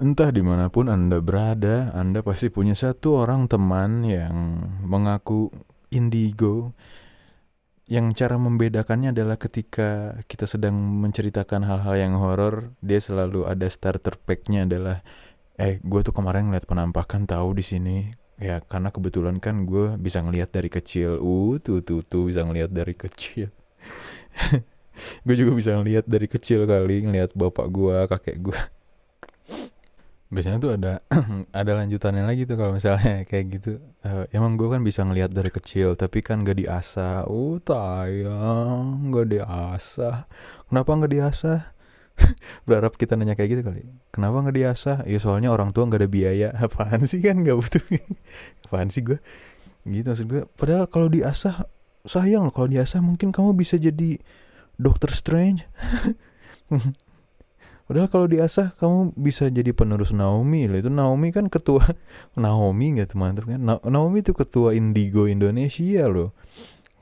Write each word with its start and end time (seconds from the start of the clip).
Entah 0.00 0.32
di 0.32 0.40
mana 0.40 0.72
pun 0.72 0.88
Anda 0.88 1.20
berada, 1.20 1.92
Anda 1.92 2.24
pasti 2.24 2.48
punya 2.48 2.72
satu 2.72 3.20
orang 3.20 3.52
teman 3.52 4.00
yang 4.00 4.32
mengaku 4.80 5.52
indigo. 5.92 6.72
Yang 7.84 8.24
cara 8.24 8.40
membedakannya 8.40 9.12
adalah 9.12 9.36
ketika 9.36 10.16
kita 10.24 10.48
sedang 10.48 10.72
menceritakan 11.04 11.68
hal-hal 11.68 12.00
yang 12.00 12.16
horor, 12.16 12.72
dia 12.80 12.96
selalu 12.96 13.44
ada 13.44 13.68
starter 13.68 14.16
packnya 14.16 14.64
adalah, 14.64 15.04
eh 15.60 15.84
gue 15.84 16.00
tuh 16.00 16.16
kemarin 16.16 16.48
ngeliat 16.48 16.64
penampakan 16.64 17.28
tahu 17.28 17.60
di 17.60 17.64
sini. 17.68 17.96
Ya 18.40 18.64
karena 18.64 18.88
kebetulan 18.88 19.36
kan 19.36 19.68
gue 19.68 20.00
bisa 20.00 20.24
ngeliat 20.24 20.48
dari 20.48 20.72
kecil. 20.72 21.20
Uh 21.20 21.60
tuh 21.60 21.84
tuh 21.84 22.00
tuh 22.00 22.32
bisa 22.32 22.40
ngeliat 22.40 22.72
dari 22.72 22.96
kecil. 22.96 23.52
gue 25.28 25.36
juga 25.36 25.52
bisa 25.52 25.76
ngeliat 25.76 26.08
dari 26.08 26.24
kecil 26.24 26.64
kali 26.64 27.04
ngeliat 27.04 27.36
bapak 27.36 27.68
gue, 27.68 27.96
kakek 28.08 28.40
gue 28.48 28.79
biasanya 30.30 30.58
tuh 30.62 30.72
ada 30.78 30.92
ada 31.60 31.72
lanjutannya 31.74 32.22
lagi 32.22 32.46
tuh 32.46 32.54
kalau 32.54 32.72
misalnya 32.72 33.22
kayak 33.30 33.44
gitu. 33.60 33.82
Uh, 34.06 34.24
emang 34.30 34.54
gue 34.54 34.70
kan 34.70 34.80
bisa 34.80 35.02
ngelihat 35.02 35.34
dari 35.34 35.50
kecil 35.50 35.98
tapi 35.98 36.22
kan 36.22 36.46
gak 36.46 36.56
diasah. 36.62 37.26
Oh 37.26 37.58
tayang 37.58 39.10
gak 39.10 39.26
diasah. 39.26 40.30
Kenapa 40.70 40.90
gak 41.04 41.12
diasah? 41.12 41.60
Berharap 42.66 42.94
kita 42.94 43.18
nanya 43.18 43.34
kayak 43.34 43.58
gitu 43.58 43.62
kali. 43.66 43.82
Kenapa 44.14 44.46
gak 44.46 44.56
diasah? 44.56 44.96
Ya 45.04 45.18
soalnya 45.18 45.50
orang 45.50 45.74
tua 45.74 45.90
gak 45.90 46.06
ada 46.06 46.10
biaya. 46.10 46.48
Apaan 46.64 47.04
sih 47.10 47.18
kan? 47.18 47.42
Gak 47.42 47.58
butuh. 47.58 47.82
Apaan 48.70 48.88
sih 48.88 49.02
gue 49.02 49.18
gitu 49.80 50.12
maksud 50.12 50.28
gue 50.28 50.44
padahal 50.60 50.92
kalau 50.92 51.08
diasah 51.08 51.66
sayang 52.06 52.46
loh 52.46 52.54
kalau 52.54 52.70
diasah. 52.70 53.02
Mungkin 53.02 53.34
kamu 53.34 53.58
bisa 53.58 53.82
jadi 53.82 54.22
Doctor 54.78 55.10
Strange 55.10 55.66
Padahal 57.90 58.06
kalau 58.06 58.30
diasah 58.30 58.70
kamu 58.78 59.18
bisa 59.18 59.50
jadi 59.50 59.74
penerus 59.74 60.14
Naomi 60.14 60.70
loh. 60.70 60.78
Itu 60.78 60.94
Naomi 60.94 61.34
kan 61.34 61.50
ketua 61.50 61.82
Naomi 62.38 62.94
nggak 62.94 63.18
teman-teman 63.18 63.58
kan? 63.58 63.60
Naomi 63.90 64.22
itu 64.22 64.30
ketua 64.30 64.78
Indigo 64.78 65.26
Indonesia 65.26 66.06
loh. 66.06 66.30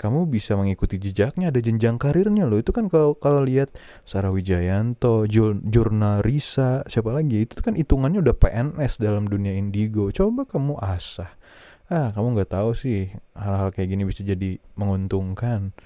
Kamu 0.01 0.25
bisa 0.33 0.57
mengikuti 0.57 0.97
jejaknya 0.97 1.53
ada 1.53 1.61
jenjang 1.61 2.01
karirnya 2.01 2.49
loh. 2.49 2.57
Itu 2.57 2.73
kan 2.73 2.89
kalau 2.89 3.21
kalau 3.21 3.45
lihat 3.45 3.69
Sarah 4.09 4.33
Wijayanto, 4.33 5.29
Jul, 5.29 5.61
Jurnal 5.61 6.25
Risa, 6.25 6.89
siapa 6.89 7.13
lagi? 7.13 7.45
Itu 7.45 7.61
kan 7.61 7.77
hitungannya 7.77 8.25
udah 8.25 8.33
PNS 8.33 9.05
dalam 9.05 9.29
dunia 9.29 9.53
Indigo. 9.53 10.09
Coba 10.09 10.49
kamu 10.49 10.81
asah. 10.81 11.37
Ah, 11.93 12.17
kamu 12.17 12.33
nggak 12.33 12.57
tahu 12.57 12.73
sih 12.73 13.13
hal-hal 13.37 13.77
kayak 13.77 13.93
gini 13.93 14.09
bisa 14.09 14.25
jadi 14.25 14.57
menguntungkan. 14.73 15.77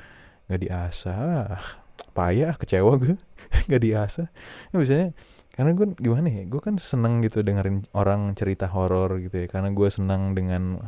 Gak 0.47 0.63
diasah. 0.63 1.82
Ah, 2.13 2.29
payah 2.29 2.53
kecewa 2.61 3.01
gue 3.01 3.17
nggak 3.73 3.83
diasah 3.89 4.29
ya 4.69 4.77
biasanya 4.77 5.09
karena 5.53 5.71
gue 5.77 5.87
gimana 6.01 6.29
ya 6.29 6.45
gue 6.49 6.61
kan 6.61 6.77
seneng 6.81 7.21
gitu 7.25 7.45
dengerin 7.45 7.85
orang 7.93 8.33
cerita 8.33 8.69
horor 8.73 9.21
gitu 9.21 9.45
ya. 9.45 9.47
Karena 9.53 9.69
gue 9.69 9.89
senang 9.93 10.33
dengan 10.33 10.81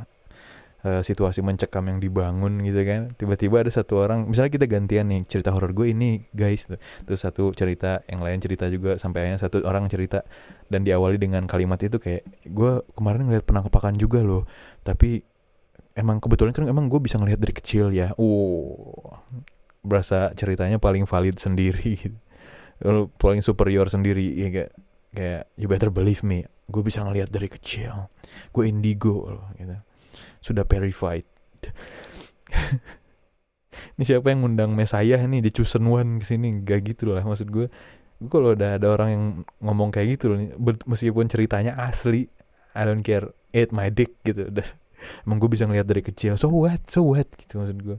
uh, 0.85 1.03
situasi 1.05 1.45
mencekam 1.45 1.85
yang 1.85 2.01
dibangun 2.01 2.65
gitu 2.65 2.81
kan. 2.81 3.13
Tiba-tiba 3.13 3.61
ada 3.61 3.69
satu 3.69 4.01
orang 4.01 4.25
misalnya 4.25 4.57
kita 4.57 4.65
gantian 4.65 5.13
nih 5.13 5.29
cerita 5.29 5.53
horor 5.53 5.77
gue 5.77 5.93
ini 5.93 6.25
guys 6.33 6.65
tuh. 6.65 6.81
terus 7.05 7.21
satu 7.21 7.53
cerita 7.53 8.01
yang 8.09 8.25
lain 8.25 8.41
cerita 8.41 8.65
juga 8.73 8.97
sampai 8.97 9.29
akhirnya 9.29 9.41
satu 9.45 9.65
orang 9.69 9.85
cerita 9.93 10.25
dan 10.73 10.81
diawali 10.81 11.21
dengan 11.21 11.45
kalimat 11.45 11.77
itu 11.85 12.01
kayak 12.01 12.25
gue 12.49 12.73
kemarin 12.97 13.29
ngeliat 13.29 13.45
penangkapan 13.45 14.01
juga 14.01 14.25
loh. 14.25 14.49
Tapi 14.81 15.21
emang 15.93 16.25
kebetulan 16.25 16.57
kan 16.57 16.65
emang 16.73 16.89
gue 16.89 17.05
bisa 17.05 17.21
ngelihat 17.21 17.37
dari 17.37 17.53
kecil 17.53 17.93
ya. 17.93 18.17
Uh 18.17 19.13
berasa 19.85 20.33
ceritanya 20.33 20.81
paling 20.81 21.05
valid 21.05 21.37
sendiri 21.37 22.01
paling 23.21 23.41
superior 23.45 23.87
sendiri 23.87 24.25
ya 24.35 24.49
kayak 24.51 24.73
kayak 25.15 25.43
you 25.55 25.71
better 25.71 25.89
believe 25.95 26.27
me. 26.27 26.45
Gue 26.67 26.83
bisa 26.83 27.05
ngelihat 27.05 27.31
dari 27.31 27.47
kecil. 27.47 28.11
Gue 28.51 28.67
indigo 28.69 29.31
loh 29.31 29.47
gitu. 29.57 29.77
Sudah 30.43 30.67
verified. 30.67 31.25
Ini 33.99 34.03
siapa 34.07 34.31
yang 34.31 34.47
ngundang 34.47 34.75
Mesaya 34.75 35.19
nih? 35.23 35.43
Di 35.43 35.51
Chosen 35.51 35.87
One 35.87 36.23
ke 36.23 36.27
sini 36.27 36.63
gak 36.63 36.95
gitu 36.95 37.11
lah 37.11 37.23
maksud 37.27 37.51
gue 37.51 37.67
gue 38.15 38.31
kalau 38.31 38.55
udah 38.55 38.79
ada 38.79 38.87
orang 38.95 39.09
yang 39.11 39.25
ngomong 39.59 39.91
kayak 39.91 40.17
gitu 40.17 40.31
loh 40.33 40.39
meskipun 40.87 41.27
ceritanya 41.27 41.75
asli 41.77 42.31
I 42.75 42.83
don't 42.87 43.07
care. 43.07 43.31
Eat 43.55 43.71
my 43.71 43.87
dick 43.91 44.19
gitu. 44.27 44.51
Udah. 44.51 44.67
Emang 45.23 45.39
gue 45.39 45.47
bisa 45.47 45.63
ngelihat 45.69 45.87
dari 45.87 46.03
kecil. 46.03 46.35
So 46.35 46.51
what? 46.51 46.91
So 46.91 47.07
what? 47.07 47.31
Gitu 47.39 47.55
maksud 47.55 47.79
gue 47.83 47.99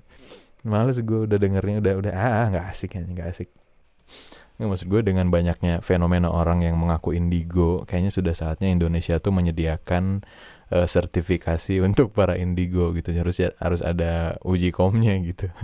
males 0.66 0.98
gue 1.00 1.30
udah 1.30 1.38
dengernya 1.38 1.78
udah 1.80 1.94
udah 2.02 2.14
ah 2.14 2.46
nggak 2.50 2.66
asik 2.74 2.98
ya 2.98 3.02
nggak 3.06 3.28
asik 3.30 3.50
Nggak 4.56 4.70
maksud 4.72 4.88
gue 4.88 5.02
dengan 5.04 5.28
banyaknya 5.28 5.84
fenomena 5.84 6.32
orang 6.32 6.64
yang 6.64 6.80
mengaku 6.80 7.12
indigo, 7.12 7.84
kayaknya 7.84 8.08
sudah 8.08 8.32
saatnya 8.32 8.72
Indonesia 8.72 9.20
tuh 9.20 9.36
menyediakan 9.36 10.24
uh, 10.72 10.88
sertifikasi 10.88 11.82
untuk 11.88 12.16
para 12.16 12.40
indigo 12.40 12.96
gitu. 12.96 13.12
Harus 13.12 13.36
ya, 13.44 13.52
harus 13.60 13.84
ada 13.84 14.40
uji 14.48 14.72
komnya 14.72 15.20
gitu. 15.20 15.52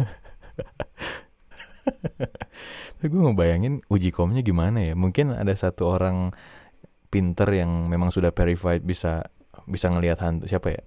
Tapi 3.00 3.08
gue 3.08 3.22
ngebayangin 3.32 3.88
uji 3.88 4.12
komnya 4.12 4.44
gimana 4.44 4.84
ya? 4.84 4.94
Mungkin 4.94 5.40
ada 5.40 5.56
satu 5.56 5.88
orang 5.88 6.36
pinter 7.08 7.48
yang 7.48 7.88
memang 7.88 8.12
sudah 8.12 8.36
verified 8.36 8.84
bisa 8.84 9.24
bisa 9.72 9.88
ngelihat 9.88 10.20
hantu 10.20 10.52
siapa 10.52 10.68
ya? 10.76 10.84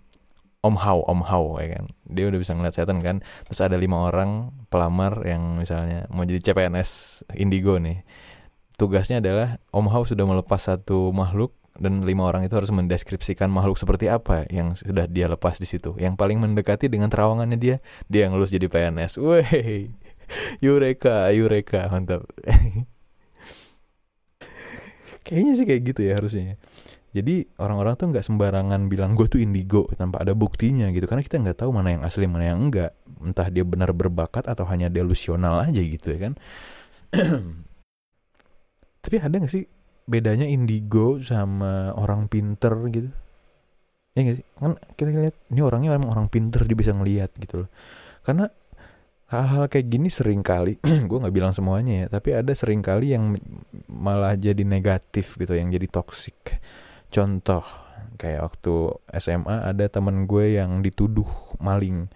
Om 0.64 0.80
Hao, 0.80 1.04
Om 1.04 1.20
Hao 1.28 1.60
ya 1.60 1.76
kan. 1.76 1.92
Dia 2.08 2.24
udah 2.32 2.40
bisa 2.40 2.56
ngeliat 2.56 2.72
setan 2.72 3.04
kan. 3.04 3.20
Terus 3.44 3.60
ada 3.60 3.76
lima 3.76 4.08
orang 4.08 4.48
pelamar 4.72 5.20
yang 5.28 5.60
misalnya 5.60 6.08
mau 6.08 6.24
jadi 6.24 6.40
CPNS 6.40 7.22
Indigo 7.36 7.76
nih. 7.76 8.00
Tugasnya 8.80 9.20
adalah 9.20 9.60
Om 9.70 9.92
Hao 9.92 10.08
sudah 10.08 10.24
melepas 10.24 10.64
satu 10.64 11.12
makhluk 11.12 11.52
dan 11.76 12.06
lima 12.06 12.24
orang 12.30 12.46
itu 12.46 12.54
harus 12.54 12.70
mendeskripsikan 12.70 13.50
makhluk 13.50 13.76
seperti 13.76 14.06
apa 14.06 14.46
yang 14.48 14.78
sudah 14.78 15.04
dia 15.10 15.28
lepas 15.28 15.60
di 15.60 15.66
situ. 15.68 15.92
Yang 16.00 16.14
paling 16.16 16.40
mendekati 16.40 16.88
dengan 16.88 17.10
terawangannya 17.12 17.58
dia, 17.58 17.76
dia 18.06 18.26
yang 18.26 18.38
lulus 18.38 18.54
jadi 18.54 18.70
PNS. 18.70 19.18
Weh, 19.20 19.90
Eureka, 20.62 21.28
Eureka, 21.34 21.90
mantap. 21.90 22.24
Kayaknya 25.24 25.52
sih 25.56 25.66
kayak 25.66 25.82
gitu 25.88 26.00
ya 26.04 26.20
harusnya. 26.20 26.60
Jadi 27.14 27.46
orang-orang 27.62 27.94
tuh 27.94 28.10
nggak 28.10 28.26
sembarangan 28.26 28.90
bilang 28.90 29.14
gue 29.14 29.30
tuh 29.30 29.38
indigo 29.38 29.86
tanpa 29.94 30.26
ada 30.26 30.34
buktinya 30.34 30.90
gitu 30.90 31.06
karena 31.06 31.22
kita 31.22 31.38
nggak 31.38 31.62
tahu 31.62 31.70
mana 31.70 31.94
yang 31.94 32.02
asli 32.02 32.26
mana 32.26 32.50
yang 32.50 32.58
enggak 32.58 32.90
entah 33.22 33.46
dia 33.54 33.62
benar 33.62 33.94
berbakat 33.94 34.50
atau 34.50 34.66
hanya 34.66 34.90
delusional 34.90 35.62
aja 35.62 35.78
gitu 35.78 36.10
ya 36.10 36.18
kan. 36.28 36.32
Tapi 39.04 39.16
ada 39.22 39.30
nggak 39.30 39.52
sih 39.52 39.62
bedanya 40.10 40.50
indigo 40.50 41.22
sama 41.22 41.94
orang 41.94 42.26
pinter 42.26 42.74
gitu? 42.90 43.10
Ya 44.18 44.20
gak 44.26 44.36
sih? 44.42 44.46
Kan 44.58 44.74
kita 44.98 45.08
lihat 45.14 45.36
ini 45.54 45.60
orangnya 45.62 45.94
emang 45.94 46.10
orang 46.10 46.26
pinter 46.26 46.66
dia 46.66 46.74
bisa 46.74 46.90
ngelihat 46.90 47.30
gitu 47.38 47.66
loh. 47.66 47.70
Karena 48.26 48.50
hal-hal 49.30 49.66
kayak 49.66 49.86
gini 49.90 50.08
sering 50.12 50.42
kali 50.44 50.78
gue 51.08 51.18
nggak 51.18 51.34
bilang 51.34 51.50
semuanya 51.50 52.04
ya 52.04 52.06
tapi 52.12 52.36
ada 52.36 52.52
sering 52.54 52.84
kali 52.84 53.16
yang 53.16 53.34
malah 53.90 54.36
jadi 54.38 54.62
negatif 54.62 55.40
gitu 55.40 55.56
yang 55.56 55.72
jadi 55.72 55.88
toxic 55.90 56.60
Contoh 57.14 57.62
kayak 58.18 58.42
waktu 58.42 58.74
SMA 59.22 59.70
ada 59.70 59.86
temen 59.86 60.26
gue 60.26 60.58
yang 60.58 60.82
dituduh 60.82 61.30
maling 61.62 62.10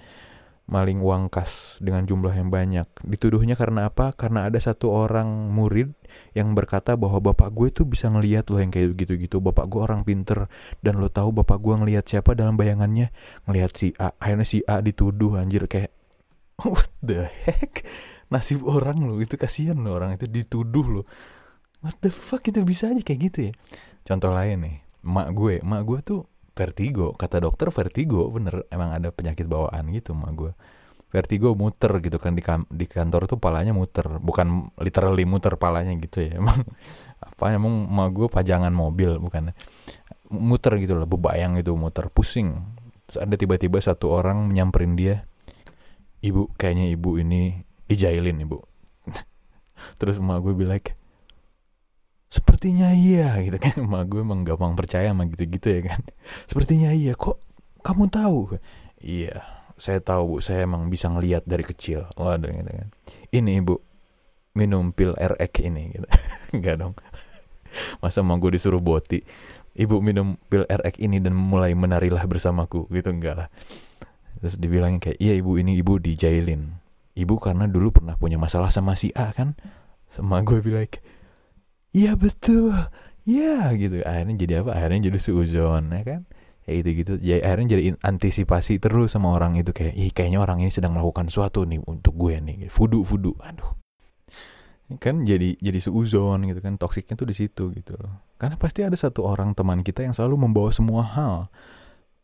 maling 0.69 1.01
uang 1.01 1.31
kas 1.31 1.79
dengan 1.79 2.03
jumlah 2.05 2.35
yang 2.35 2.51
banyak. 2.51 2.85
Dituduhnya 3.07 3.55
karena 3.55 3.89
apa? 3.89 4.11
Karena 4.13 4.51
ada 4.51 4.59
satu 4.59 4.91
orang 4.91 5.55
murid 5.55 5.95
yang 6.35 6.53
berkata 6.53 6.99
bahwa 6.99 7.31
bapak 7.31 7.55
gue 7.55 7.71
tuh 7.71 7.87
bisa 7.87 8.11
ngelihat 8.11 8.51
loh 8.51 8.59
yang 8.59 8.75
kayak 8.75 8.99
gitu-gitu. 8.99 9.39
Bapak 9.39 9.71
gue 9.71 9.81
orang 9.81 10.03
pinter 10.03 10.51
dan 10.83 10.99
lo 10.99 11.09
tahu 11.09 11.31
bapak 11.31 11.63
gue 11.63 11.75
ngelihat 11.79 12.05
siapa 12.05 12.35
dalam 12.35 12.59
bayangannya? 12.59 13.15
Ngelihat 13.47 13.73
si 13.79 13.95
A. 14.03 14.13
Akhirnya 14.19 14.45
si 14.45 14.67
A 14.67 14.83
dituduh 14.83 15.39
anjir 15.39 15.71
kayak 15.71 15.95
what 16.75 16.91
the 17.01 17.31
heck? 17.47 17.87
Nasib 18.35 18.67
orang 18.67 19.07
lo 19.07 19.23
itu 19.23 19.39
kasihan 19.39 19.79
lo 19.79 19.95
orang 19.95 20.19
itu 20.19 20.27
dituduh 20.27 21.01
lo. 21.01 21.03
What 21.87 22.03
the 22.03 22.11
fuck 22.11 22.43
itu 22.51 22.67
bisa 22.67 22.91
aja 22.91 23.01
kayak 23.01 23.21
gitu 23.31 23.39
ya? 23.49 23.53
Contoh 24.05 24.35
lain 24.35 24.59
nih 24.67 24.88
mak 25.09 25.33
gue 25.33 25.65
mak 25.65 25.83
gue 25.89 25.99
tuh 26.05 26.21
vertigo 26.53 27.17
kata 27.17 27.41
dokter 27.41 27.73
vertigo 27.73 28.29
bener 28.29 28.69
emang 28.69 28.93
ada 28.93 29.09
penyakit 29.09 29.49
bawaan 29.49 29.89
gitu 29.97 30.13
mak 30.13 30.33
gue. 30.37 30.53
Vertigo 31.09 31.57
muter 31.57 31.89
gitu 32.05 32.21
kan 32.21 32.37
di, 32.37 32.45
kan 32.45 32.69
di 32.69 32.85
kantor 32.85 33.25
tuh 33.25 33.41
palanya 33.41 33.73
muter 33.73 34.21
bukan 34.21 34.69
literally 34.77 35.25
muter 35.25 35.57
palanya 35.57 35.97
gitu 35.97 36.21
ya 36.21 36.37
emang 36.41 36.61
apa 37.25 37.45
emang 37.57 37.89
mak 37.89 38.13
gue 38.13 38.29
pajangan 38.29 38.71
mobil 38.71 39.17
bukan. 39.17 39.57
Muter 40.29 40.77
gitu 40.77 40.93
loh 40.93 41.09
bebayang 41.09 41.57
gitu 41.57 41.73
muter 41.73 42.13
pusing. 42.13 42.61
Terus 43.09 43.25
ada 43.25 43.35
tiba-tiba 43.41 43.81
satu 43.81 44.13
orang 44.13 44.53
nyamperin 44.53 44.93
dia 44.93 45.25
ibu 46.21 46.53
kayaknya 46.61 46.93
ibu 46.93 47.17
ini 47.17 47.65
dijailin 47.89 48.45
ibu. 48.45 48.61
Terus 49.99 50.21
emak 50.21 50.45
gue 50.45 50.53
bilang 50.53 50.83
sepertinya 52.59 52.91
iya 52.91 53.39
gitu 53.47 53.55
kan. 53.63 53.87
Emak 53.87 54.11
gue 54.11 54.21
emang 54.27 54.43
gampang 54.43 54.75
percaya 54.75 55.15
sama 55.15 55.31
gitu-gitu 55.31 55.79
ya 55.79 55.95
kan. 55.95 56.03
Sepertinya 56.51 56.91
iya 56.91 57.15
kok 57.15 57.39
kamu 57.87 58.11
tahu? 58.11 58.59
Iya 58.99 59.47
saya 59.79 60.03
tahu 60.03 60.23
bu. 60.27 60.37
Saya 60.43 60.67
emang 60.67 60.91
bisa 60.91 61.07
ngelihat 61.07 61.47
dari 61.47 61.63
kecil. 61.63 62.11
Waduh 62.19 62.51
gitu 62.51 62.67
kan. 62.67 62.91
Ini 63.31 63.63
ibu 63.63 63.79
minum 64.59 64.91
pil 64.91 65.15
RX 65.15 65.55
ini 65.63 65.95
gitu. 65.95 66.07
Enggak 66.59 66.83
dong. 66.83 66.99
Masa 68.03 68.27
mau 68.27 68.35
gue 68.43 68.59
disuruh 68.59 68.83
boti 68.83 69.23
ibu 69.79 70.03
minum 70.03 70.35
pil 70.51 70.67
RX 70.67 70.99
ini 70.99 71.23
dan 71.23 71.39
mulai 71.39 71.79
menarilah 71.79 72.27
bersamaku. 72.27 72.91
Gitu 72.91 73.15
enggak 73.15 73.39
lah. 73.39 73.49
Terus 74.43 74.59
dibilangin 74.59 74.99
kayak 74.99 75.23
iya 75.23 75.39
ibu 75.39 75.55
ini 75.63 75.79
ibu 75.79 76.03
dijailin. 76.03 76.75
Ibu 77.15 77.39
karena 77.39 77.71
dulu 77.71 78.03
pernah 78.03 78.19
punya 78.19 78.35
masalah 78.35 78.75
sama 78.75 78.99
si 78.99 79.15
A 79.15 79.31
kan? 79.31 79.55
Sama 80.11 80.43
gue 80.43 80.59
bilang 80.59 80.91
iya 81.93 82.13
betul. 82.15 82.73
Iya 83.29 83.77
gitu. 83.77 84.01
Akhirnya 84.05 84.35
jadi 84.41 84.55
apa? 84.65 84.73
Akhirnya 84.73 85.13
jadi 85.13 85.19
seuzon 85.21 85.93
ya 85.93 86.03
kan? 86.05 86.21
Ya 86.69 86.73
itu 86.81 86.89
gitu 87.01 87.13
jadi 87.17 87.41
akhirnya 87.45 87.69
jadi 87.77 87.83
antisipasi 88.01 88.81
terus 88.81 89.13
sama 89.13 89.37
orang 89.37 89.57
itu. 89.61 89.77
Kayak 89.77 89.95
ih 89.97 90.11
kayaknya 90.17 90.41
orang 90.41 90.65
ini 90.65 90.73
sedang 90.73 90.97
melakukan 90.97 91.29
sesuatu 91.29 91.69
nih 91.69 91.81
untuk 91.85 92.17
gue 92.17 92.41
nih. 92.41 92.57
Fudu 92.73 93.05
fudu. 93.05 93.37
Aduh. 93.45 93.77
Kan? 94.97 95.29
Jadi 95.29 95.61
jadi 95.61 95.79
seuzon 95.81 96.49
gitu 96.49 96.61
kan? 96.65 96.81
Toksiknya 96.81 97.15
tuh 97.21 97.29
di 97.29 97.37
situ 97.37 97.69
gitu 97.77 97.93
loh. 98.01 98.25
Karena 98.41 98.57
pasti 98.57 98.81
ada 98.81 98.97
satu 98.97 99.29
orang 99.29 99.53
teman 99.53 99.85
kita 99.85 100.01
yang 100.05 100.17
selalu 100.17 100.49
membawa 100.49 100.73
semua 100.73 101.05
hal 101.05 101.53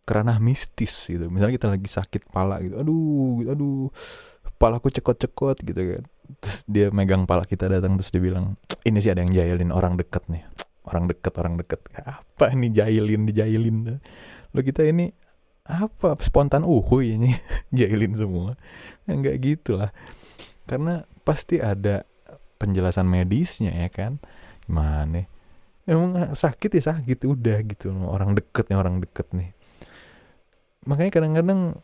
kerana 0.09 0.41
mistis 0.41 1.09
gitu. 1.09 1.29
Misalnya 1.29 1.57
kita 1.57 1.69
lagi 1.69 1.89
sakit 1.89 2.33
pala 2.33 2.65
gitu. 2.65 2.81
Aduh 2.81 3.45
aduh. 3.53 3.93
Palaku 4.57 4.89
cekot-cekot 4.89 5.61
gitu 5.67 5.83
kan 5.83 6.05
terus 6.41 6.65
dia 6.65 6.89
megang 6.91 7.29
pala 7.29 7.45
kita 7.45 7.69
datang 7.69 8.01
terus 8.01 8.11
dia 8.11 8.23
bilang 8.23 8.57
ini 8.85 8.99
sih 9.01 9.13
ada 9.13 9.25
yang 9.25 9.33
jahilin 9.33 9.71
orang 9.73 9.97
deket 9.97 10.25
nih. 10.29 10.45
Orang 10.85 11.09
deket 11.09 11.33
orang 11.41 11.57
deket. 11.57 11.81
Apa 11.97 12.53
ini 12.53 12.69
jahilin 12.69 13.25
dijailin 13.25 14.01
lo 14.55 14.61
kita 14.61 14.85
ini 14.85 15.09
apa? 15.65 16.15
Spontan 16.21 16.63
uhuy 16.69 17.17
ini 17.17 17.33
jahilin 17.79 18.13
semua. 18.13 18.53
Enggak 19.09 19.41
gitulah. 19.41 19.91
Karena 20.69 21.05
pasti 21.25 21.61
ada 21.61 22.05
penjelasan 22.61 23.09
medisnya 23.09 23.73
ya 23.73 23.89
kan? 23.89 24.21
Gimana? 24.69 25.25
Emang 25.89 26.37
sakit 26.37 26.71
ya 26.81 26.93
sakit. 26.93 27.25
Udah 27.25 27.65
gitu 27.65 27.93
orang 28.05 28.37
deket 28.37 28.69
nih 28.69 28.77
orang 28.77 29.01
deket 29.01 29.33
nih. 29.33 29.57
Makanya 30.85 31.11
kadang-kadang 31.13 31.81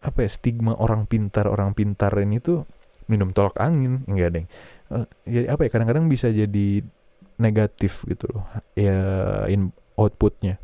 apa 0.00 0.18
ya 0.24 0.30
stigma 0.32 0.72
orang 0.80 1.04
pintar 1.04 1.44
orang 1.44 1.76
pintar 1.76 2.12
ini 2.24 2.40
tuh 2.40 2.64
minum 3.10 3.34
tolak 3.34 3.58
angin 3.58 4.06
enggak 4.06 4.30
deh 4.38 4.46
ya 5.26 5.50
apa 5.50 5.66
ya 5.66 5.70
kadang-kadang 5.74 6.06
bisa 6.06 6.30
jadi 6.30 6.86
negatif 7.40 8.04
gitu 8.06 8.30
loh 8.30 8.46
ya 8.76 9.00
in 9.48 9.74
outputnya. 10.00 10.60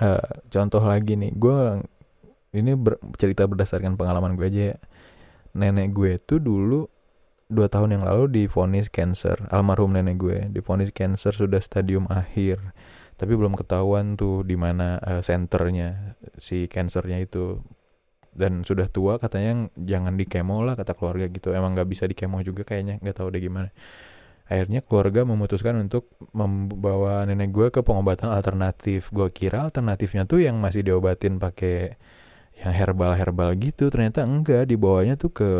Uh, 0.00 0.32
contoh 0.48 0.80
lagi 0.80 1.12
nih 1.12 1.36
gue 1.36 1.84
ini 2.56 2.72
ber, 2.72 2.96
cerita 3.20 3.44
berdasarkan 3.44 4.00
pengalaman 4.00 4.36
gue 4.36 4.46
aja 4.48 4.62
ya. 4.74 4.78
Nenek 5.52 5.92
gue 5.92 6.12
tuh 6.22 6.40
dulu 6.40 6.88
dua 7.50 7.66
tahun 7.68 8.00
yang 8.00 8.04
lalu 8.08 8.44
difonis 8.44 8.88
cancer. 8.88 9.36
Almarhum 9.52 9.92
nenek 9.92 10.16
gue 10.16 10.36
difonis 10.48 10.88
cancer 10.92 11.36
sudah 11.36 11.60
stadium 11.60 12.08
akhir. 12.08 12.60
Tapi 13.20 13.36
belum 13.36 13.52
ketahuan 13.52 14.16
tuh 14.16 14.40
di 14.48 14.56
mana 14.56 14.96
uh, 15.04 15.20
senternya 15.20 16.16
si 16.40 16.64
cancernya 16.64 17.20
itu 17.20 17.60
dan 18.30 18.62
sudah 18.62 18.86
tua 18.86 19.18
katanya 19.18 19.68
jangan 19.74 20.14
di 20.14 20.24
kemo 20.24 20.62
lah 20.62 20.78
kata 20.78 20.94
keluarga 20.94 21.26
gitu. 21.30 21.50
Emang 21.50 21.74
nggak 21.74 21.88
bisa 21.90 22.06
di 22.06 22.14
kemo 22.14 22.38
juga 22.46 22.62
kayaknya 22.62 23.02
nggak 23.02 23.16
tahu 23.16 23.28
deh 23.34 23.42
gimana. 23.42 23.70
Akhirnya 24.50 24.82
keluarga 24.82 25.22
memutuskan 25.22 25.78
untuk 25.78 26.10
membawa 26.34 27.22
nenek 27.22 27.54
gue 27.54 27.68
ke 27.70 27.86
pengobatan 27.86 28.34
alternatif. 28.34 29.14
Gue 29.14 29.30
kira 29.30 29.70
alternatifnya 29.70 30.26
tuh 30.26 30.42
yang 30.42 30.58
masih 30.58 30.82
diobatin 30.82 31.38
pakai 31.38 31.94
yang 32.58 32.74
herbal 32.74 33.14
herbal 33.14 33.54
gitu 33.54 33.94
ternyata 33.94 34.26
enggak. 34.26 34.66
Dibawanya 34.66 35.14
tuh 35.14 35.30
ke 35.30 35.50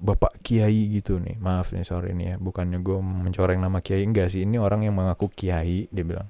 bapak 0.00 0.40
kiai 0.44 1.00
gitu 1.00 1.16
nih. 1.16 1.40
Maaf 1.40 1.72
nih 1.72 1.84
sorry 1.88 2.12
nih 2.12 2.26
ya 2.32 2.36
bukannya 2.36 2.84
gue 2.84 2.98
mencoreng 3.00 3.56
nama 3.56 3.80
kiai. 3.80 4.04
Enggak 4.04 4.32
sih 4.32 4.44
ini 4.44 4.60
orang 4.60 4.84
yang 4.84 4.96
mengaku 4.96 5.32
kiai 5.32 5.88
dia 5.88 6.04
bilang 6.04 6.28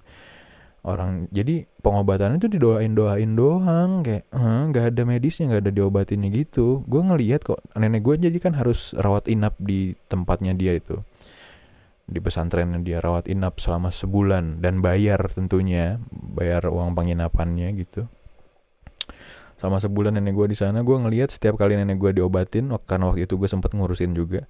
orang 0.80 1.28
jadi 1.28 1.68
pengobatan 1.84 2.40
itu 2.40 2.48
didoain 2.48 2.96
doain 2.96 3.36
doang 3.36 4.00
kayak 4.00 4.24
nggak 4.32 4.96
ada 4.96 5.02
medisnya 5.04 5.52
nggak 5.52 5.68
ada 5.68 5.72
diobatinnya 5.72 6.28
gitu. 6.32 6.84
Gue 6.88 7.02
ngelihat 7.04 7.44
kok 7.44 7.60
nenek 7.76 8.00
gue 8.00 8.30
jadi 8.30 8.38
kan 8.40 8.56
harus 8.56 8.96
rawat 8.96 9.28
inap 9.28 9.60
di 9.60 9.92
tempatnya 10.08 10.56
dia 10.56 10.76
itu. 10.76 11.04
Di 12.10 12.18
pesantrennya 12.18 12.80
dia 12.80 12.98
rawat 12.98 13.28
inap 13.28 13.60
selama 13.60 13.92
sebulan 13.92 14.64
dan 14.64 14.80
bayar 14.80 15.20
tentunya 15.30 16.00
bayar 16.10 16.66
uang 16.72 16.96
penginapannya 16.96 17.76
gitu. 17.76 18.08
Sama 19.60 19.76
sebulan 19.76 20.16
nenek 20.16 20.32
gue 20.32 20.46
di 20.48 20.56
sana 20.56 20.80
gue 20.80 20.96
ngelihat 20.96 21.28
setiap 21.28 21.60
kali 21.60 21.76
nenek 21.76 22.00
gue 22.00 22.16
diobatin 22.16 22.72
karena 22.88 23.12
waktu 23.12 23.28
itu 23.28 23.36
gue 23.36 23.48
sempat 23.52 23.76
ngurusin 23.76 24.16
juga 24.16 24.48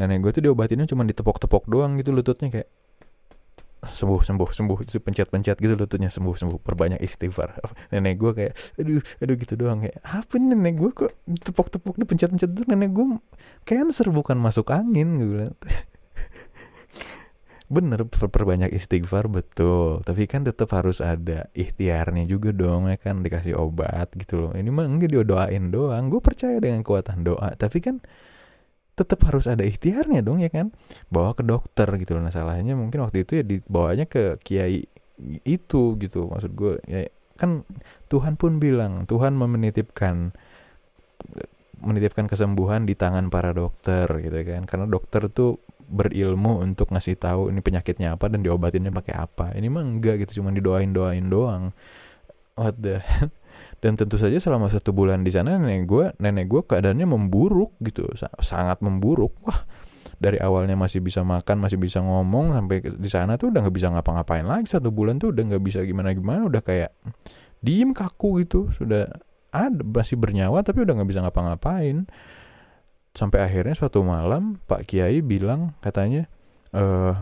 nenek 0.00 0.24
gue 0.24 0.30
tuh 0.40 0.42
diobatinnya 0.48 0.88
cuma 0.88 1.04
ditepok-tepok 1.04 1.68
doang 1.68 1.98
gitu 2.00 2.14
lututnya 2.14 2.48
kayak 2.48 2.70
sembuh 3.84 4.20
sembuh 4.24 4.50
sembuh. 4.50 4.78
Itu 4.82 4.98
pencet-pencet 4.98 5.56
gitu 5.58 5.74
lututnya 5.78 6.10
sembuh 6.10 6.34
sembuh. 6.34 6.58
Perbanyak 6.58 7.00
istighfar. 7.00 7.58
Nenek 7.94 8.14
gue 8.18 8.32
kayak 8.34 8.52
aduh 8.80 9.02
aduh 9.22 9.36
gitu 9.38 9.54
doang. 9.54 9.84
Kayak 9.86 9.98
apa 10.02 10.34
nih 10.38 10.48
nenek 10.54 10.74
gue 10.78 10.90
kok 10.90 11.12
tepok-tepok 11.46 11.94
dipencet-pencet 12.02 12.50
tuh? 12.50 12.64
Nenek 12.66 12.90
gue 12.90 13.04
cancer 13.68 14.10
bukan 14.10 14.36
masuk 14.40 14.72
angin 14.74 15.18
gitu 15.20 15.34
bener 17.68 18.08
perbanyak 18.08 18.72
istighfar 18.72 19.28
betul. 19.28 20.00
Tapi 20.00 20.24
kan 20.24 20.48
tetap 20.48 20.72
harus 20.72 21.04
ada 21.04 21.52
ikhtiarnya 21.52 22.24
juga 22.24 22.48
dong 22.56 22.88
ya 22.88 22.96
kan? 22.96 23.20
Dikasih 23.20 23.60
obat 23.60 24.08
gitu 24.16 24.40
loh. 24.40 24.52
Ini 24.56 24.72
mah 24.72 24.88
enggak 24.88 25.12
doain 25.28 25.68
doang. 25.68 26.08
Gue 26.08 26.24
percaya 26.24 26.56
dengan 26.56 26.80
kekuatan 26.80 27.28
doa. 27.28 27.52
Tapi 27.52 27.78
kan 27.84 28.00
tetap 28.98 29.22
harus 29.30 29.46
ada 29.46 29.62
ikhtiarnya 29.62 30.26
dong 30.26 30.42
ya 30.42 30.50
kan? 30.50 30.74
Bawa 31.06 31.38
ke 31.38 31.46
dokter 31.46 31.86
gitu 32.02 32.18
loh. 32.18 32.26
Nah 32.26 32.34
salahnya 32.34 32.74
mungkin 32.74 33.06
waktu 33.06 33.22
itu 33.22 33.38
ya 33.38 33.44
dibawanya 33.46 34.10
ke 34.10 34.42
kiai 34.42 34.82
itu 35.46 35.82
gitu. 36.02 36.26
Maksud 36.26 36.52
gue 36.58 36.82
ya 36.90 37.06
kan 37.38 37.62
Tuhan 38.10 38.34
pun 38.34 38.58
bilang 38.58 39.06
Tuhan 39.06 39.38
menitipkan 39.38 40.34
menitipkan 41.78 42.26
kesembuhan 42.26 42.82
di 42.82 42.98
tangan 42.98 43.30
para 43.30 43.54
dokter 43.54 44.10
gitu 44.18 44.38
kan? 44.42 44.66
Karena 44.66 44.90
dokter 44.90 45.30
tuh 45.30 45.62
berilmu 45.88 46.60
untuk 46.60 46.92
ngasih 46.92 47.16
tahu 47.16 47.48
ini 47.48 47.64
penyakitnya 47.64 48.18
apa 48.18 48.28
dan 48.28 48.44
diobatinnya 48.44 48.92
pakai 48.92 49.14
apa. 49.16 49.46
Ini 49.56 49.72
mah 49.72 49.86
enggak 49.86 50.26
gitu 50.26 50.42
cuma 50.42 50.52
didoain 50.52 50.92
doain 50.92 51.30
doang. 51.30 51.72
What 52.58 52.82
the 52.82 53.00
dan 53.78 53.94
tentu 53.94 54.18
saja 54.18 54.38
selama 54.42 54.66
satu 54.66 54.90
bulan 54.90 55.22
di 55.22 55.30
sana 55.30 55.54
nenek 55.54 55.86
gue 55.86 56.10
nenek 56.18 56.50
gue 56.50 56.60
keadaannya 56.66 57.06
memburuk 57.06 57.78
gitu 57.82 58.06
sangat 58.42 58.82
memburuk. 58.82 59.38
Wah 59.46 59.62
dari 60.18 60.42
awalnya 60.42 60.74
masih 60.74 60.98
bisa 60.98 61.22
makan 61.22 61.62
masih 61.62 61.78
bisa 61.78 62.02
ngomong 62.02 62.50
sampai 62.50 62.82
di 62.82 63.06
sana 63.06 63.38
tuh 63.38 63.54
udah 63.54 63.62
nggak 63.62 63.76
bisa 63.78 63.88
ngapa-ngapain 63.94 64.42
lagi. 64.42 64.66
Satu 64.66 64.90
bulan 64.90 65.22
tuh 65.22 65.30
udah 65.30 65.42
nggak 65.54 65.62
bisa 65.62 65.78
gimana 65.86 66.10
gimana 66.10 66.50
udah 66.50 66.58
kayak 66.58 66.90
diem 67.62 67.94
kaku 67.94 68.42
gitu. 68.42 68.66
Sudah 68.74 69.06
ada 69.54 69.80
masih 69.86 70.18
bernyawa 70.18 70.66
tapi 70.66 70.82
udah 70.82 70.98
nggak 70.98 71.10
bisa 71.14 71.22
ngapa-ngapain. 71.22 72.10
Sampai 73.14 73.46
akhirnya 73.46 73.78
suatu 73.78 74.02
malam 74.02 74.58
Pak 74.66 74.90
Kiai 74.90 75.22
bilang 75.22 75.78
katanya 75.78 76.26
eh 76.74 77.14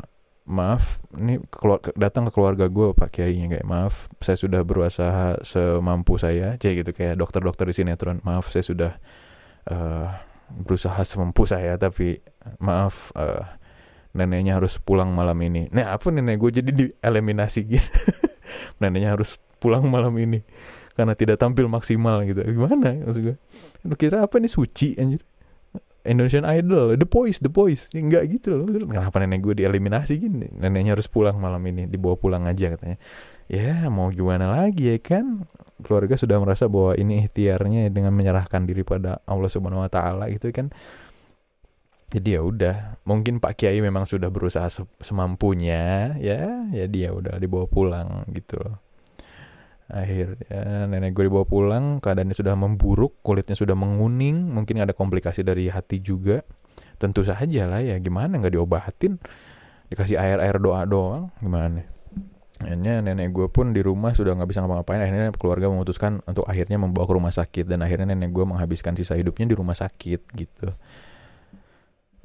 maaf 0.47 1.03
ini 1.19 1.43
keluar, 1.51 1.83
datang 1.99 2.31
ke 2.31 2.33
keluarga 2.33 2.71
gue 2.71 2.95
Pak 2.95 3.11
Kiainya 3.19 3.51
kayak 3.51 3.67
maaf 3.67 4.07
saya 4.23 4.39
sudah 4.39 4.63
berusaha 4.63 5.43
semampu 5.43 6.17
saya 6.23 6.55
cek 6.55 6.87
gitu 6.87 6.91
kayak 6.95 7.19
dokter-dokter 7.19 7.67
di 7.67 7.75
sinetron 7.75 8.23
maaf 8.23 8.55
saya 8.55 8.63
sudah 8.63 8.93
uh, 9.67 10.09
berusaha 10.63 11.03
semampu 11.03 11.51
saya 11.51 11.75
tapi 11.75 12.23
maaf 12.63 13.11
uh, 13.19 13.43
neneknya 14.15 14.57
harus 14.57 14.81
pulang 14.81 15.13
malam 15.13 15.37
ini. 15.43 15.69
Nah 15.75 15.93
apa 15.93 16.09
nenek 16.09 16.41
gue 16.41 16.51
jadi 16.63 16.71
dieliminasi 16.73 17.61
gitu? 17.69 17.91
Neneknya 18.81 19.13
harus 19.13 19.37
pulang 19.61 19.85
malam 19.91 20.15
ini 20.17 20.41
karena 20.97 21.13
tidak 21.13 21.37
tampil 21.43 21.69
maksimal 21.69 22.25
gitu. 22.25 22.41
Gimana 22.41 22.97
maksud 23.05 23.21
gue 23.21 23.37
lu 23.85 23.95
kira 23.99 24.25
apa 24.25 24.41
nih 24.41 24.49
suci 24.49 24.97
anjir 24.97 25.21
Indonesian 26.07 26.47
Idol, 26.47 26.95
The 26.95 27.09
Boys, 27.09 27.43
The 27.43 27.51
Boys, 27.51 27.91
enggak 27.93 28.31
gitu 28.31 28.55
loh. 28.55 28.67
Kenapa 28.67 29.19
nenek 29.19 29.43
gue 29.43 29.55
dieliminasi 29.59 30.17
gini? 30.17 30.49
Neneknya 30.55 30.95
harus 30.95 31.11
pulang 31.11 31.37
malam 31.37 31.61
ini, 31.67 31.91
dibawa 31.91 32.15
pulang 32.15 32.47
aja 32.47 32.73
katanya. 32.73 32.97
Ya 33.47 33.87
mau 33.91 34.11
gimana 34.11 34.51
lagi 34.51 34.91
ya 34.91 34.99
kan? 35.03 35.47
Keluarga 35.83 36.17
sudah 36.17 36.41
merasa 36.41 36.67
bahwa 36.71 36.97
ini 36.97 37.27
ikhtiarnya 37.27 37.93
dengan 37.93 38.15
menyerahkan 38.15 38.65
diri 38.65 38.87
pada 38.87 39.21
Allah 39.29 39.51
Subhanahu 39.51 39.85
Wa 39.85 39.91
Taala 39.93 40.31
gitu 40.33 40.51
kan. 40.55 40.73
Jadi 42.07 42.39
ya 42.39 42.41
udah, 42.47 43.03
mungkin 43.03 43.43
Pak 43.43 43.59
Kiai 43.59 43.83
memang 43.83 44.07
sudah 44.07 44.31
berusaha 44.31 44.71
semampunya, 45.03 46.15
ya, 46.23 46.71
ya 46.71 46.87
dia 46.87 47.11
udah 47.11 47.35
dibawa 47.43 47.67
pulang 47.67 48.23
gitu 48.31 48.63
loh 48.63 48.86
akhirnya 49.87 50.91
nenek 50.91 51.15
gue 51.15 51.31
dibawa 51.31 51.47
pulang 51.47 52.03
keadaannya 52.03 52.35
sudah 52.35 52.59
memburuk 52.59 53.23
kulitnya 53.23 53.55
sudah 53.55 53.79
menguning 53.79 54.51
mungkin 54.51 54.83
ada 54.83 54.91
komplikasi 54.91 55.47
dari 55.47 55.71
hati 55.71 56.03
juga. 56.03 56.43
Tentu 56.97 57.23
saja 57.23 57.69
lah 57.69 57.85
ya 57.85 57.97
gimana 58.03 58.41
nggak 58.41 58.55
diobatin? 58.57 59.21
Dikasih 59.87 60.19
air 60.19 60.43
air 60.43 60.57
doa 60.59 60.83
doang 60.83 61.31
gimana? 61.39 61.87
Akhirnya 62.57 63.05
nenek 63.05 63.37
gue 63.37 63.47
pun 63.53 63.77
di 63.77 63.85
rumah 63.85 64.17
sudah 64.17 64.33
nggak 64.33 64.49
bisa 64.49 64.65
ngapa-ngapain. 64.65 65.01
Akhirnya 65.05 65.31
keluarga 65.37 65.69
memutuskan 65.69 66.25
untuk 66.25 66.49
akhirnya 66.49 66.81
membawa 66.81 67.05
ke 67.05 67.15
rumah 67.15 67.33
sakit 67.33 67.69
dan 67.69 67.85
akhirnya 67.85 68.17
nenek 68.17 68.33
gue 68.33 68.45
menghabiskan 68.49 68.97
sisa 68.97 69.13
hidupnya 69.15 69.45
di 69.53 69.55
rumah 69.55 69.77
sakit 69.77 70.21
gitu. 70.35 70.73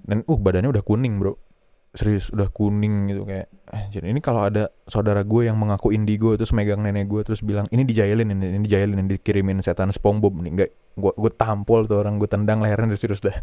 Dan 0.01 0.23
uh 0.25 0.39
badannya 0.39 0.71
udah 0.71 0.83
kuning 0.87 1.19
bro 1.19 1.50
serius 1.91 2.31
udah 2.31 2.47
kuning 2.55 3.11
gitu 3.11 3.27
kayak 3.27 3.51
jadi 3.91 4.15
ini 4.15 4.23
kalau 4.23 4.47
ada 4.47 4.71
saudara 4.87 5.27
gue 5.27 5.51
yang 5.51 5.59
mengaku 5.59 5.91
indigo 5.91 6.31
terus 6.39 6.55
megang 6.55 6.79
nenek 6.79 7.03
gue 7.11 7.19
terus 7.27 7.43
bilang 7.43 7.67
ini 7.67 7.83
dijailin 7.83 8.31
ini, 8.31 8.47
ini 8.47 8.63
dijailin 8.63 8.95
ini 8.95 9.19
dikirimin 9.19 9.59
setan 9.59 9.91
SpongeBob 9.91 10.39
nih 10.39 10.51
enggak 10.55 10.71
gue 10.71 11.11
gue 11.11 11.31
tampol 11.35 11.91
tuh 11.91 11.99
orang 11.99 12.15
gue 12.15 12.31
tendang 12.31 12.63
lehernya 12.63 12.95
terus 12.95 13.19
terus 13.19 13.21
dah 13.27 13.35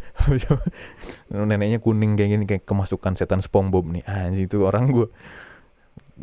neneknya 1.48 1.76
kuning 1.76 2.16
kayak 2.16 2.30
gini 2.40 2.44
kayak 2.48 2.64
kemasukan 2.64 3.16
setan 3.20 3.44
SpongeBob 3.44 3.84
nih. 3.92 4.04
Anjing 4.08 4.48
itu 4.48 4.64
orang 4.64 4.88
gue 4.96 5.08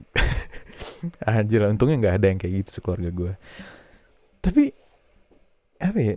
Anjir 1.29 1.61
untungnya 1.69 1.97
nggak 2.01 2.15
ada 2.21 2.25
yang 2.33 2.39
kayak 2.41 2.53
gitu 2.65 2.81
sekeluarga 2.81 3.09
gue 3.13 3.31
Tapi 4.43 4.63
Apa 5.79 5.99
ya 6.01 6.15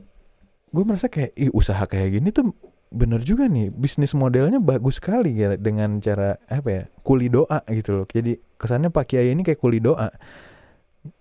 Gue 0.73 0.85
merasa 0.85 1.07
kayak 1.07 1.37
Ih 1.39 1.51
usaha 1.55 1.85
kayak 1.87 2.19
gini 2.19 2.29
tuh 2.35 2.51
bener 2.89 3.21
juga 3.21 3.45
nih 3.47 3.69
bisnis 3.69 4.17
modelnya 4.17 4.65
bagus 4.65 4.97
sekali 4.97 5.37
ya 5.37 5.61
dengan 5.61 6.01
cara 6.01 6.41
apa 6.49 6.69
ya 6.69 6.83
kuli 7.05 7.29
doa 7.29 7.61
gitu 7.69 8.01
loh. 8.01 8.07
Jadi 8.09 8.41
kesannya 8.57 8.89
Pak 8.89 9.05
Kiai 9.13 9.33
ini 9.33 9.45
kayak 9.45 9.61
kuli 9.61 9.81
doa. 9.81 10.09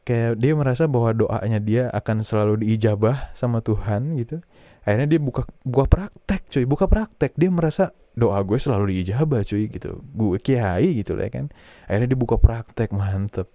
Kayak 0.04 0.40
dia 0.40 0.52
merasa 0.56 0.88
bahwa 0.88 1.12
doanya 1.12 1.60
dia 1.60 1.84
akan 1.92 2.24
selalu 2.24 2.64
diijabah 2.64 3.32
sama 3.36 3.60
Tuhan 3.60 4.16
gitu. 4.20 4.40
Akhirnya 4.88 5.08
dia 5.12 5.20
buka 5.20 5.44
buka 5.68 5.86
praktek 5.88 6.48
cuy 6.48 6.64
buka 6.64 6.88
praktek. 6.88 7.36
Dia 7.36 7.52
merasa 7.52 7.92
doa 8.16 8.40
gue 8.42 8.56
selalu 8.56 8.96
diijabah 8.96 9.44
cuy 9.44 9.68
gitu. 9.68 10.00
Gue 10.16 10.40
kiai 10.40 10.96
gitu 10.96 11.20
lah 11.20 11.28
ya 11.28 11.44
kan. 11.44 11.46
Akhirnya 11.92 12.16
dia 12.16 12.20
buka 12.20 12.40
praktek 12.40 12.96
mantep. 12.96 13.52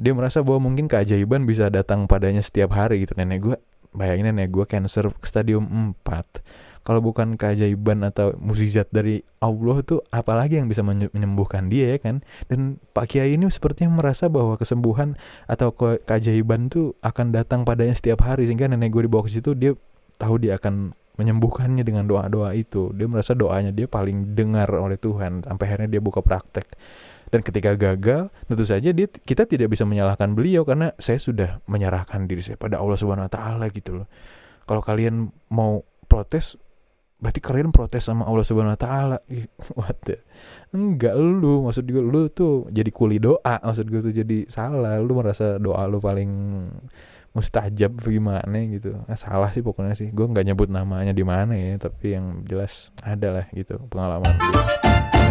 Dia 0.00 0.16
merasa 0.16 0.40
bahwa 0.40 0.72
mungkin 0.72 0.88
keajaiban 0.88 1.44
bisa 1.44 1.68
datang 1.68 2.08
padanya 2.08 2.40
setiap 2.40 2.72
hari 2.72 3.04
gitu. 3.04 3.12
Nenek 3.14 3.38
gue 3.44 3.56
bayangin 3.92 4.32
nenek 4.32 4.48
gue 4.48 4.64
cancer 4.64 5.12
stadium 5.20 5.94
4 6.00 6.71
kalau 6.82 6.98
bukan 6.98 7.38
keajaiban 7.38 8.02
atau 8.02 8.34
mukjizat 8.38 8.90
dari 8.90 9.22
Allah 9.38 9.82
tuh 9.86 10.02
apalagi 10.10 10.58
yang 10.58 10.66
bisa 10.66 10.82
menyembuhkan 10.86 11.70
dia 11.70 11.94
ya 11.94 11.98
kan 12.02 12.26
dan 12.50 12.82
Pak 12.90 13.14
Kiai 13.14 13.38
ini 13.38 13.46
sepertinya 13.50 14.02
merasa 14.02 14.26
bahwa 14.26 14.58
kesembuhan 14.58 15.14
atau 15.46 15.70
ke 15.70 16.02
keajaiban 16.02 16.70
tuh 16.70 16.98
akan 17.06 17.30
datang 17.30 17.62
padanya 17.62 17.94
setiap 17.94 18.26
hari 18.26 18.50
sehingga 18.50 18.66
nenek 18.66 18.90
gue 18.90 19.06
dibawa 19.06 19.26
ke 19.26 19.30
situ 19.30 19.54
dia 19.54 19.78
tahu 20.18 20.42
dia 20.42 20.58
akan 20.58 20.94
menyembuhkannya 21.20 21.84
dengan 21.84 22.08
doa-doa 22.08 22.56
itu. 22.56 22.90
Dia 22.96 23.06
merasa 23.06 23.36
doanya 23.36 23.70
dia 23.74 23.84
paling 23.84 24.32
dengar 24.32 24.68
oleh 24.72 24.96
Tuhan 24.96 25.44
sampai 25.44 25.64
akhirnya 25.68 25.88
dia 25.98 26.00
buka 26.00 26.24
praktek. 26.24 26.64
Dan 27.32 27.40
ketika 27.40 27.72
gagal, 27.76 28.28
tentu 28.44 28.64
saja 28.68 28.92
dia 28.92 29.08
kita 29.08 29.48
tidak 29.48 29.72
bisa 29.72 29.88
menyalahkan 29.88 30.36
beliau 30.36 30.68
karena 30.68 30.92
saya 31.00 31.16
sudah 31.16 31.64
menyerahkan 31.64 32.28
diri 32.28 32.44
saya 32.44 32.60
pada 32.60 32.76
Allah 32.76 32.96
Subhanahu 33.00 33.24
wa 33.24 33.32
taala 33.32 33.72
gitu 33.72 34.04
loh. 34.04 34.06
Kalau 34.68 34.84
kalian 34.84 35.32
mau 35.48 35.80
protes 36.12 36.60
berarti 37.22 37.38
kalian 37.38 37.70
protes 37.70 38.10
sama 38.10 38.26
Allah 38.26 38.42
Subhanahu 38.42 38.74
wa 38.74 38.82
taala. 38.82 39.18
What 39.78 40.02
the? 40.02 40.18
Enggak 40.74 41.14
lu, 41.14 41.62
maksud 41.62 41.86
gue 41.86 42.02
lu 42.02 42.26
tuh 42.34 42.66
jadi 42.74 42.90
kuli 42.90 43.22
doa, 43.22 43.62
maksud 43.62 43.86
gue 43.86 44.00
tuh 44.02 44.10
jadi 44.10 44.50
salah. 44.50 44.98
Lu 44.98 45.14
merasa 45.14 45.62
doa 45.62 45.86
lu 45.86 46.02
paling 46.02 46.30
mustajab 47.32 47.96
gimana 48.04 48.60
gitu 48.68 48.92
nah, 49.08 49.16
salah 49.16 49.48
sih 49.48 49.64
pokoknya 49.64 49.96
sih 49.96 50.12
gue 50.12 50.20
nggak 50.20 50.52
nyebut 50.52 50.68
namanya 50.68 51.16
di 51.16 51.24
mana 51.24 51.56
ya 51.56 51.80
tapi 51.80 52.12
yang 52.12 52.44
jelas 52.44 52.92
ada 53.00 53.40
lah 53.40 53.46
gitu 53.56 53.80
pengalaman 53.88 54.28
gue. 54.36 55.21